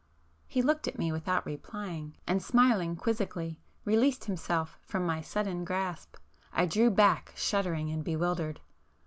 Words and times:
He 0.47 0.63
looked 0.63 0.87
at 0.87 0.97
me 0.97 1.11
without 1.11 1.45
replying, 1.45 2.15
and 2.25 2.41
smiling 2.41 2.95
quizzically, 2.95 3.59
released 3.85 4.25
himself 4.25 4.79
from 4.81 5.05
my 5.05 5.21
sudden 5.21 5.63
grasp. 5.63 6.15
I 6.51 6.65
drew 6.65 6.89
back 6.89 7.33
shuddering 7.35 7.91
and 7.91 8.03
bewildered. 8.03 8.61